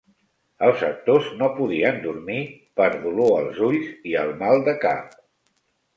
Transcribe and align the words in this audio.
Els 0.67 0.79
actors 0.87 1.27
no 1.41 1.49
podien 1.59 2.01
dormir 2.07 2.39
per 2.81 2.89
dolor 3.07 3.37
als 3.43 3.61
ulls 3.69 3.93
i 4.13 4.17
el 4.23 4.37
mal 4.45 4.67
de 4.71 4.77
cap. 4.87 5.19